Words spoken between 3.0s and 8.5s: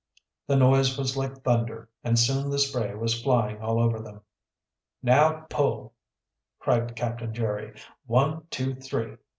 flying all over them. "Now pull!" cried Captain Jerry. "One,